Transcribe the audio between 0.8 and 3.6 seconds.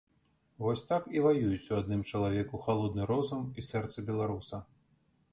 так і ваююць у адным чалавеку халодны розум